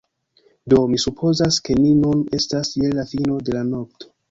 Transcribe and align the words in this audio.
Do, 0.71 0.79
mi 0.93 0.99
supozas 1.03 1.59
ke 1.69 1.77
ni 1.83 1.93
nun 2.01 2.25
estas 2.41 2.75
je 2.81 2.93
la 2.97 3.07
fino 3.15 3.39
de 3.51 3.57
la 3.61 3.65
nokto. 3.71 4.15